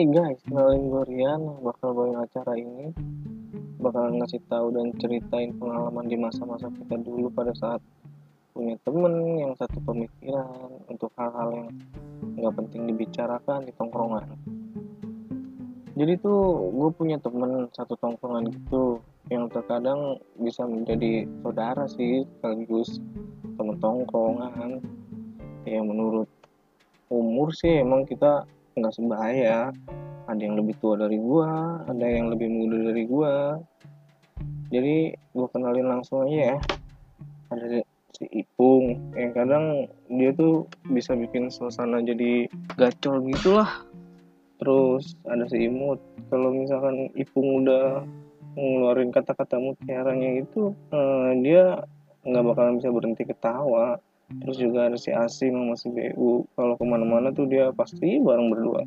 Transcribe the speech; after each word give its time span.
Hai 0.00 0.08
guys, 0.08 0.40
kenalin 0.48 0.88
gue 0.88 1.04
Rian 1.12 1.60
bakal 1.60 1.92
bawain 1.92 2.16
acara 2.16 2.56
ini. 2.56 2.88
Bakalan 3.84 4.16
ngasih 4.16 4.40
tahu 4.48 4.72
dan 4.72 4.96
ceritain 4.96 5.52
pengalaman 5.60 6.08
di 6.08 6.16
masa-masa 6.16 6.72
kita 6.72 6.96
dulu 7.04 7.28
pada 7.28 7.52
saat 7.52 7.84
punya 8.56 8.80
temen 8.80 9.12
yang 9.36 9.52
satu 9.60 9.76
pemikiran 9.84 10.72
untuk 10.88 11.12
hal-hal 11.20 11.52
yang 11.52 11.68
nggak 12.32 12.54
penting 12.64 12.88
dibicarakan 12.88 13.68
di 13.68 13.76
tongkrongan. 13.76 14.24
Jadi 15.92 16.12
tuh 16.16 16.72
gue 16.72 16.90
punya 16.96 17.20
temen 17.20 17.68
satu 17.68 17.92
tongkrongan 18.00 18.56
gitu 18.56 19.04
yang 19.28 19.52
terkadang 19.52 20.16
bisa 20.40 20.64
menjadi 20.64 21.28
saudara 21.44 21.84
sih 21.84 22.24
sekaligus 22.40 23.04
temen 23.60 23.76
tongkrongan. 23.76 24.80
Yang 25.68 25.84
menurut 25.84 26.28
umur 27.12 27.52
sih 27.52 27.84
emang 27.84 28.08
kita 28.08 28.48
nggak 28.80 28.96
sebaya 28.96 29.70
ada 30.30 30.40
yang 30.40 30.56
lebih 30.56 30.78
tua 30.78 30.94
dari 30.96 31.18
gua 31.18 31.82
ada 31.86 32.06
yang 32.06 32.30
lebih 32.30 32.48
muda 32.48 32.78
dari 32.92 33.02
gua. 33.04 33.58
Jadi 34.70 35.10
gua 35.34 35.46
kenalin 35.50 35.90
langsung 35.90 36.24
aja 36.26 36.54
ya. 36.54 36.58
Ada 37.50 37.82
si 38.14 38.24
Ipung 38.30 39.14
yang 39.18 39.32
kadang 39.34 39.90
dia 40.06 40.30
tuh 40.34 40.70
bisa 40.86 41.14
bikin 41.18 41.50
suasana 41.50 42.02
jadi 42.02 42.46
gacor 42.78 43.22
gitulah. 43.26 43.82
Terus 44.62 45.16
ada 45.26 45.48
si 45.50 45.66
Imut. 45.66 45.98
Kalau 46.30 46.54
misalkan 46.54 47.10
Ipung 47.18 47.66
udah 47.66 48.06
ngeluarin 48.54 49.14
kata-kata 49.14 49.58
mutiaranya 49.58 50.42
itu 50.42 50.74
eh, 50.90 51.30
dia 51.42 51.82
nggak 52.26 52.44
bakalan 52.52 52.76
bisa 52.76 52.92
berhenti 52.92 53.24
ketawa 53.24 53.96
terus 54.38 54.56
juga 54.62 54.86
ada 54.86 54.94
si 54.94 55.10
Asim 55.10 55.58
sama 55.58 55.74
si 55.74 55.90
BU 55.90 56.46
kalau 56.54 56.78
ke 56.78 56.84
mana-mana 56.86 57.34
tuh 57.34 57.50
dia 57.50 57.74
pasti 57.74 58.22
bareng 58.22 58.48
berdua. 58.54 58.86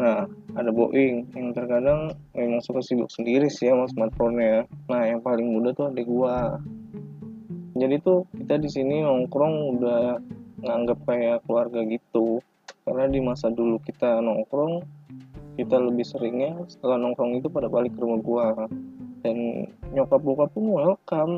Nah 0.00 0.26
ada 0.58 0.70
Boeing 0.74 1.30
yang 1.34 1.54
terkadang 1.54 2.14
memang 2.34 2.62
suka 2.62 2.82
sibuk 2.82 3.10
sendiri 3.10 3.46
sih 3.46 3.70
sama 3.70 3.86
smartphone-nya. 3.86 4.66
Nah 4.90 5.02
yang 5.06 5.22
paling 5.22 5.46
muda 5.46 5.70
tuh 5.74 5.90
adik 5.90 6.06
gua. 6.06 6.58
Jadi 7.78 8.02
tuh 8.02 8.26
kita 8.34 8.58
di 8.58 8.66
sini 8.66 9.02
nongkrong 9.06 9.78
udah 9.78 10.18
nganggap 10.62 10.98
kayak 11.06 11.38
keluarga 11.46 11.86
gitu. 11.86 12.42
Karena 12.82 13.06
di 13.06 13.20
masa 13.22 13.50
dulu 13.50 13.78
kita 13.82 14.18
nongkrong 14.18 14.82
kita 15.54 15.76
lebih 15.76 16.06
seringnya 16.06 16.56
setelah 16.66 16.96
nongkrong 16.98 17.38
itu 17.38 17.46
pada 17.46 17.70
balik 17.70 17.94
ke 17.94 18.00
rumah 18.02 18.20
gua. 18.22 18.46
Dan 19.20 19.68
nyokap 19.92 20.20
bokap 20.24 20.50
pun 20.56 20.66
welcome 20.70 21.34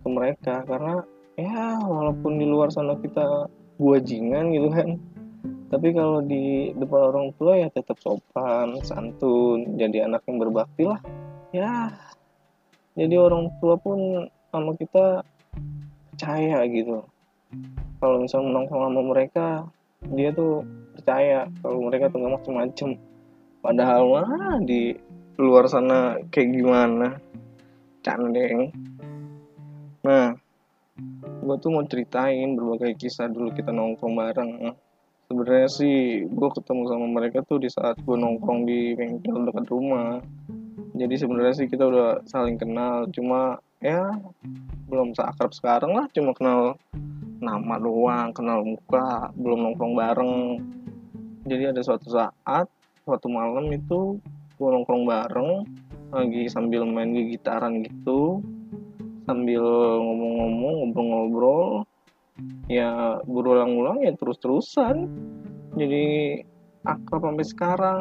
ke 0.00 0.08
mereka 0.08 0.64
karena 0.64 1.04
ya 1.36 1.76
walaupun 1.84 2.40
di 2.40 2.48
luar 2.48 2.72
sana 2.72 2.96
kita 2.96 3.46
buajingan 3.76 4.56
gitu 4.56 4.68
kan. 4.72 4.88
Tapi 5.66 5.88
kalau 5.92 6.24
di 6.24 6.72
depan 6.72 7.12
orang 7.12 7.28
tua 7.36 7.58
ya 7.60 7.68
tetap 7.68 8.00
sopan 8.00 8.80
santun 8.82 9.76
jadi 9.76 10.08
anak 10.08 10.24
yang 10.24 10.40
berbakti 10.40 10.88
lah. 10.88 11.00
Ya 11.52 11.92
jadi 12.96 13.20
orang 13.20 13.52
tua 13.60 13.76
pun 13.76 14.30
sama 14.48 14.72
kita 14.80 15.20
percaya 16.10 16.64
gitu. 16.72 17.04
Kalau 18.00 18.16
misalnya 18.24 18.48
menongkrong 18.52 18.84
sama 18.88 19.02
mereka 19.04 19.46
dia 20.16 20.32
tuh 20.32 20.64
percaya 20.96 21.50
kalau 21.60 21.84
mereka 21.84 22.08
tuh 22.08 22.18
nggak 22.24 22.34
macem-macem. 22.40 22.90
Padahal 23.60 24.02
mah 24.08 24.56
di 24.64 24.96
luar 25.36 25.68
sana 25.68 26.16
kayak 26.32 26.56
gimana? 26.56 27.20
Candeng. 28.00 28.72
Nah 30.06 30.45
gue 31.46 31.56
tuh 31.62 31.70
mau 31.70 31.86
ceritain 31.86 32.58
berbagai 32.58 32.98
kisah 32.98 33.30
dulu 33.30 33.54
kita 33.54 33.70
nongkrong 33.70 34.18
bareng. 34.18 34.50
Sebenarnya 35.30 35.70
sih 35.70 36.26
gue 36.26 36.48
ketemu 36.50 36.82
sama 36.90 37.06
mereka 37.06 37.46
tuh 37.46 37.62
di 37.62 37.70
saat 37.70 37.94
gue 38.02 38.16
nongkrong 38.18 38.66
di 38.66 38.98
bengkel 38.98 39.46
dekat 39.46 39.66
rumah. 39.70 40.18
Jadi 40.98 41.14
sebenarnya 41.14 41.54
sih 41.54 41.66
kita 41.70 41.86
udah 41.86 42.26
saling 42.26 42.58
kenal 42.58 43.06
cuma 43.14 43.62
ya 43.78 44.10
belum 44.90 45.14
seakrab 45.14 45.54
sekarang 45.54 45.94
lah 45.94 46.10
cuma 46.10 46.34
kenal 46.34 46.74
nama 47.38 47.76
doang 47.78 48.34
kenal 48.34 48.66
muka 48.66 49.30
belum 49.38 49.70
nongkrong 49.70 49.94
bareng. 49.94 50.34
Jadi 51.46 51.70
ada 51.70 51.80
suatu 51.86 52.10
saat 52.10 52.66
suatu 53.06 53.30
malam 53.30 53.70
itu 53.70 54.18
gue 54.58 54.68
nongkrong 54.68 55.06
bareng 55.06 55.50
lagi 56.10 56.50
sambil 56.50 56.82
main 56.86 57.14
gitaran 57.14 57.86
gitu 57.86 58.42
sambil 59.26 59.62
ngomong-ngomong 60.00 60.74
ngobrol-ngobrol 60.80 61.66
ya 62.70 63.20
berulang-ulang 63.26 64.06
ya 64.06 64.14
terus-terusan. 64.14 65.10
Jadi 65.76 66.40
akrab 66.86 67.26
sampai 67.26 67.46
sekarang 67.46 67.98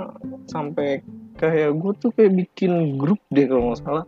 sampai 0.48 0.90
kayak 1.36 1.76
gue 1.76 1.92
tuh 2.00 2.12
kayak 2.14 2.46
bikin 2.46 2.96
grup 2.96 3.20
deh 3.34 3.50
kalau 3.50 3.74
nggak 3.74 3.82
salah. 3.82 4.06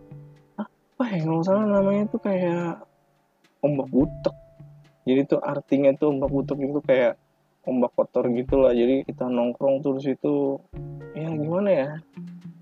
Apa 0.56 1.04
ya 1.12 1.26
kalau 1.26 1.42
nggak 1.42 1.48
salah 1.50 1.66
namanya 1.66 2.04
tuh 2.08 2.22
kayak 2.22 2.86
ombak 3.66 3.90
butek. 3.90 4.36
Jadi 5.08 5.22
tuh 5.26 5.40
artinya 5.42 5.92
tuh 5.98 6.14
ombak 6.16 6.32
butek 6.32 6.58
itu 6.62 6.80
kayak 6.86 7.20
ombak 7.68 7.92
kotor 8.00 8.32
gitu 8.32 8.64
lah 8.64 8.72
jadi 8.72 9.04
kita 9.04 9.28
nongkrong 9.28 9.84
tuh 9.84 10.00
di 10.00 10.08
situ 10.08 10.56
ya 11.12 11.28
gimana 11.36 11.70
ya 11.70 11.90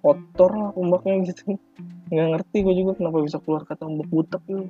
kotor 0.01 0.49
lah 0.49 0.69
ombaknya 0.73 1.29
gitu 1.29 1.61
nggak 2.05 2.27
ngerti 2.37 2.57
gue 2.61 2.75
juga 2.77 2.91
kenapa 2.97 3.17
bisa 3.25 3.37
keluar 3.41 3.65
kata 3.65 3.89
ombak 3.89 4.09
butek 4.13 4.41
itu 4.45 4.69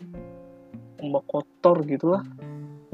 ombak 1.03 1.23
kotor 1.27 1.83
gitulah. 1.83 2.23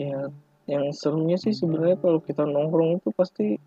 Ya 0.02 0.30
yang 0.70 0.94
serunya 0.94 1.38
sih 1.38 1.54
sebenarnya 1.54 1.98
kalau 2.00 2.20
kita 2.22 2.46
nongkrong 2.46 3.02
itu 3.02 3.10
pasti 3.14 3.58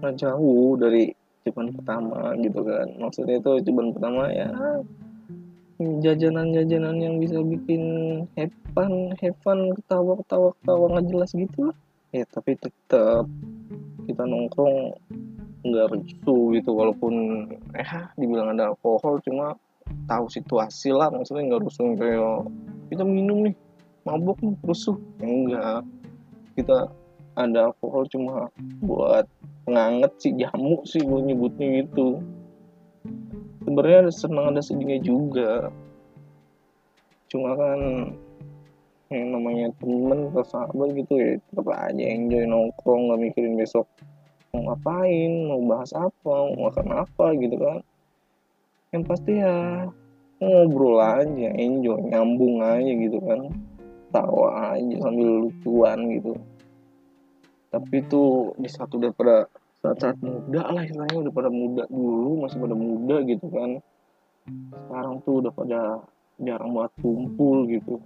nggak 0.00 0.14
jauh 0.16 0.78
dari 0.78 1.12
cuman 1.44 1.74
pertama 1.76 2.20
gitu 2.40 2.60
kan. 2.64 2.88
Maksudnya 2.96 3.36
itu 3.40 3.50
cuman 3.70 3.86
pertama 3.92 4.22
ya 4.32 4.48
jajanan-jajanan 5.76 6.96
yang 6.96 7.20
bisa 7.20 7.36
bikin 7.44 7.84
have 8.40 8.56
fun, 8.72 9.76
ketawa, 9.76 10.16
ketawa, 10.24 10.48
ketawa 10.56 10.84
nggak 10.96 11.06
jelas 11.12 11.30
gitu 11.36 11.72
lah. 11.72 11.76
Ya 12.16 12.24
tapi 12.32 12.56
tetap 12.56 13.28
kita 14.08 14.22
nongkrong 14.24 14.96
nggak 15.66 15.86
rusuh 15.90 16.42
gitu 16.54 16.70
walaupun 16.72 17.14
eh 17.74 17.92
dibilang 18.14 18.54
ada 18.54 18.70
alkohol 18.72 19.18
cuma 19.26 19.58
tahu 20.06 20.26
situasi 20.30 20.94
lah 20.94 21.10
maksudnya 21.10 21.54
nggak 21.54 21.62
rusuh 21.66 21.94
kayak 21.98 22.50
kita 22.90 23.02
minum 23.02 23.50
nih 23.50 23.54
mabuk 24.06 24.38
nih 24.38 24.54
rusuh. 24.62 24.96
Ya 25.18 25.26
enggak. 25.26 25.80
Kita 26.54 26.88
ada 27.36 27.68
alkohol 27.68 28.08
cuma 28.08 28.48
buat 28.80 29.26
nganget 29.66 30.12
sih 30.22 30.32
jamu 30.38 30.80
sih 30.86 31.02
gue 31.02 31.20
nyebutnya 31.26 31.84
gitu. 31.84 32.22
Sebenarnya 33.66 34.08
ada 34.08 34.12
senang 34.14 34.46
ada 34.54 34.62
sedihnya 34.62 35.02
juga. 35.02 35.68
Cuma 37.26 37.58
kan 37.58 37.80
yang 39.10 39.34
namanya 39.34 39.70
temen 39.78 40.34
atau 40.34 40.42
sahabat 40.42 40.90
gitu 40.98 41.14
ya 41.14 41.38
tetap 41.38 41.66
aja 41.70 42.02
enjoy 42.10 42.42
nongkrong 42.42 43.06
nggak 43.06 43.22
mikirin 43.22 43.54
besok 43.54 43.86
mau 44.50 44.66
ngapain 44.66 45.46
mau 45.46 45.62
bahas 45.62 45.94
apa 45.94 46.34
mau 46.50 46.66
makan 46.66 47.06
apa 47.06 47.26
gitu 47.38 47.54
kan 47.54 47.86
yang 48.96 49.04
pasti 49.04 49.36
ya 49.36 49.84
ngobrol 50.40 50.96
aja 51.00 51.48
enjoy 51.52 52.00
nyambung 52.08 52.64
aja 52.64 52.92
gitu 52.96 53.20
kan. 53.20 53.52
Tawa 54.08 54.72
aja 54.72 54.96
sambil 55.04 55.44
lucuan 55.44 55.98
gitu. 56.16 56.32
Tapi 57.68 57.94
itu 58.00 58.22
di 58.56 58.68
satu 58.72 58.96
daripada 58.96 59.44
saat-saat 59.84 60.16
muda 60.24 60.72
lah 60.72 60.80
istilahnya 60.80 61.28
udah 61.28 61.32
pada 61.36 61.52
muda 61.52 61.84
dulu 61.92 62.40
masih 62.40 62.56
pada 62.56 62.72
muda 62.72 63.16
gitu 63.28 63.46
kan. 63.52 63.70
Sekarang 64.72 65.20
tuh 65.20 65.44
udah 65.44 65.52
pada 65.52 65.80
jarang 66.40 66.72
banget 66.72 66.92
kumpul 67.04 67.68
gitu. 67.68 68.00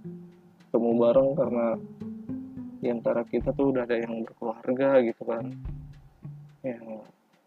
Ketemu 0.67 0.91
bareng 0.99 1.29
karena 1.39 1.67
di 2.81 2.87
antara 2.91 3.21
kita 3.23 3.55
tuh 3.55 3.71
udah 3.71 3.87
ada 3.87 3.95
yang 3.95 4.27
berkeluarga 4.27 4.99
gitu 5.07 5.23
kan. 5.23 5.55
Ya 6.67 6.79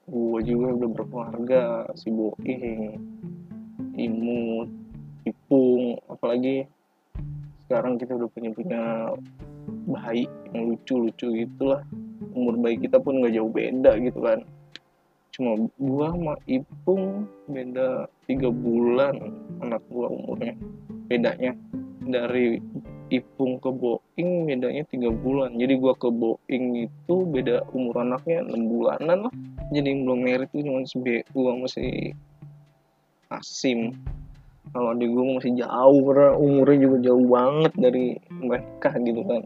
gue 0.04 0.40
juga 0.44 0.66
udah 0.76 0.90
berkeluarga 0.92 1.62
si 1.96 2.12
Boing 2.12 3.00
Imut 3.94 4.68
Ipung 5.24 5.96
apalagi 6.12 6.68
sekarang 7.64 7.96
kita 7.96 8.12
udah 8.20 8.28
punya 8.28 8.50
punya 8.52 8.82
bayi 9.88 10.28
yang 10.52 10.74
lucu-lucu 10.74 11.32
gitulah. 11.32 11.80
Umur 12.36 12.60
bayi 12.60 12.76
kita 12.76 13.00
pun 13.00 13.24
nggak 13.24 13.32
jauh 13.32 13.48
beda 13.48 13.96
gitu 14.04 14.20
kan. 14.20 14.44
Cuma 15.32 15.56
gua 15.80 16.12
sama 16.12 16.34
Ipung 16.44 17.24
beda 17.48 18.06
tiga 18.28 18.48
bulan 18.52 19.32
anak 19.64 19.80
gua 19.88 20.12
umurnya. 20.12 20.54
Bedanya 21.08 21.56
dari 22.04 22.60
Ipung 23.08 23.60
ke 23.60 23.70
Boeing 23.72 24.48
bedanya 24.48 24.84
tiga 24.88 25.08
bulan. 25.08 25.56
Jadi 25.56 25.74
gua 25.80 25.96
ke 25.96 26.08
Boeing 26.12 26.84
itu 26.88 27.16
beda 27.24 27.64
umur 27.72 28.04
anaknya 28.04 28.44
enam 28.44 28.68
bulanan 28.68 29.18
lah. 29.28 29.34
Jadi 29.72 29.86
yang 29.88 30.00
belum 30.04 30.20
merit 30.20 30.48
itu 30.52 30.68
cuma 30.68 30.84
si 30.84 30.96
BU 31.00 31.40
sama 31.48 31.66
si 31.66 32.12
Asim. 33.34 33.98
Kalau 34.70 34.94
adik 34.94 35.10
gue 35.10 35.24
masih 35.38 35.52
jauh 35.58 36.00
karena 36.06 36.30
umurnya 36.34 36.78
juga 36.86 36.96
jauh 37.10 37.26
banget 37.26 37.72
dari 37.78 38.06
mereka 38.30 38.90
gitu 39.02 39.22
kan. 39.26 39.42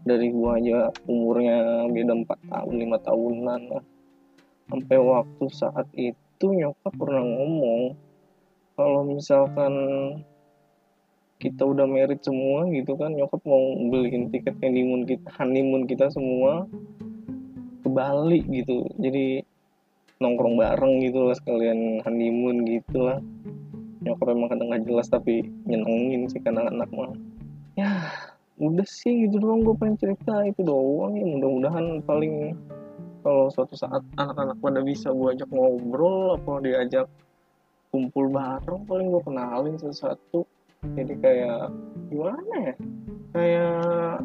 Dari 0.00 0.32
gua 0.32 0.56
aja 0.56 0.88
umurnya 1.04 1.84
beda 1.92 2.24
4 2.24 2.48
tahun 2.48 2.74
lima 2.80 2.98
tahunan 3.04 3.60
lah. 3.68 3.84
Sampai 4.72 4.96
waktu 4.96 5.44
saat 5.52 5.86
itu 5.92 6.46
nyokap 6.46 6.94
pernah 6.96 7.20
ngomong 7.20 7.98
kalau 8.80 9.04
misalkan 9.04 9.74
kita 11.36 11.68
udah 11.68 11.84
merit 11.84 12.24
semua 12.24 12.64
gitu 12.72 12.96
kan 12.96 13.12
nyokap 13.12 13.44
mau 13.44 13.76
beliin 13.92 14.32
tiket 14.32 14.56
honeymoon 14.60 15.04
kita 15.04 15.28
honeymoon 15.36 15.84
kita 15.84 16.08
semua 16.08 16.64
ke 17.84 17.88
Bali 17.92 18.40
gitu. 18.48 18.88
Jadi 18.96 19.44
nongkrong 20.20 20.60
bareng 20.60 21.00
gitu 21.00 21.32
lah 21.32 21.36
sekalian 21.40 22.04
honeymoon 22.04 22.68
gitu 22.68 23.08
lah. 23.08 23.18
Nyokap 24.04 24.28
emang 24.32 24.52
kadang 24.52 24.68
nggak 24.68 24.84
jelas 24.84 25.08
tapi 25.08 25.48
nyenengin 25.64 26.28
sih 26.28 26.40
karena 26.44 26.68
anak 26.68 26.92
mah. 26.92 27.16
Ya 27.80 28.04
udah 28.60 28.84
sih 28.84 29.24
gitu 29.24 29.40
doang 29.40 29.64
gue 29.64 29.72
pengen 29.80 29.96
cerita 29.96 30.44
itu 30.44 30.60
doang 30.60 31.16
ya. 31.16 31.24
Mudah-mudahan 31.24 32.04
paling 32.04 32.52
kalau 33.24 33.48
suatu 33.48 33.72
saat 33.76 34.04
anak-anak 34.20 34.60
pada 34.60 34.80
bisa 34.84 35.08
gue 35.08 35.32
ajak 35.32 35.48
ngobrol 35.48 36.36
apa 36.36 36.52
diajak 36.68 37.08
kumpul 37.88 38.28
bareng 38.28 38.84
paling 38.84 39.08
gue 39.08 39.22
kenalin 39.24 39.76
sesuatu. 39.80 40.44
Jadi 40.84 41.16
kayak 41.16 41.72
gimana 42.12 42.54
ya? 42.60 42.74
Kayak 43.32 44.24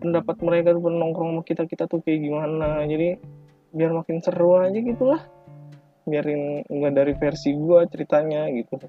pendapat 0.00 0.36
mereka 0.40 0.72
tuh 0.72 0.88
nongkrong 0.88 1.36
sama 1.36 1.42
kita 1.44 1.68
kita 1.68 1.84
tuh 1.84 2.00
kayak 2.00 2.24
gimana. 2.24 2.84
Jadi 2.88 3.37
biar 3.72 3.92
makin 3.92 4.24
seru 4.24 4.56
aja 4.56 4.78
gitu 4.80 5.12
lah 5.12 5.22
biarin 6.08 6.64
nggak 6.64 6.94
dari 6.96 7.12
versi 7.14 7.52
gue 7.52 7.84
ceritanya 7.92 8.48
gitu. 8.56 8.80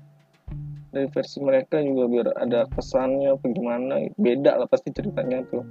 Dari 0.89 1.05
versi 1.11 1.37
mereka 1.43 1.83
juga 1.83 2.03
biar 2.09 2.27
ada 2.39 2.65
kesannya 2.71 3.35
apa 3.35 3.45
gimana. 3.51 4.09
Beda 4.15 4.57
lah 4.57 4.65
pasti 4.65 4.89
ceritanya 4.95 5.43
tuh. 5.51 5.67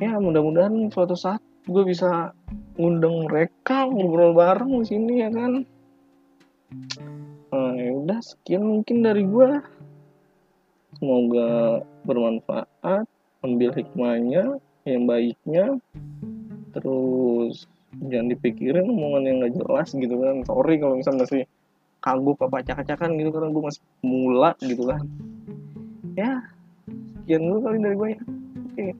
Ya 0.00 0.16
mudah-mudahan 0.16 0.88
suatu 0.88 1.18
saat 1.18 1.42
gue 1.68 1.82
bisa 1.84 2.32
ngundang 2.78 3.28
mereka 3.28 3.84
ngobrol 3.84 4.32
bareng 4.32 4.80
di 4.80 4.86
sini 4.86 5.14
ya 5.20 5.28
kan? 5.28 5.66
Nah, 7.52 7.76
ya 7.76 7.92
udah 7.92 8.18
sekian 8.24 8.64
mungkin 8.64 9.04
dari 9.04 9.28
gue 9.28 9.60
semoga 10.96 11.82
bermanfaat 12.08 13.04
ambil 13.44 13.70
hikmahnya 13.76 14.56
yang 14.88 15.04
baiknya 15.04 15.76
terus 16.72 17.68
jangan 18.08 18.32
dipikirin 18.32 18.88
omongan 18.88 19.22
yang 19.28 19.36
gak 19.44 19.54
jelas 19.60 19.88
gitu 19.92 20.14
kan. 20.18 20.42
Sorry 20.48 20.74
kalau 20.80 20.94
misalnya 20.96 21.28
masih 21.28 21.42
kagok 22.02 22.38
apa 22.50 22.56
acak-acakan 22.66 23.14
gitu 23.20 23.30
karena 23.30 23.48
gue 23.54 23.62
masih 23.62 23.82
mula 24.02 24.50
gitu 24.64 24.82
kan. 24.88 25.04
Ya 26.16 26.42
sekian 27.22 27.46
dulu 27.46 27.58
kali 27.62 27.78
dari 27.78 27.96
gue 27.96 28.08
ya. 28.08 28.20
Oke. 28.20 28.74
okay. 28.74 28.92